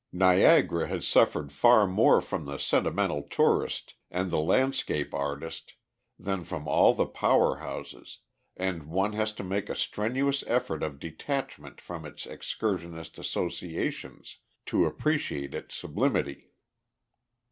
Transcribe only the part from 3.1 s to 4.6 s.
tourist and the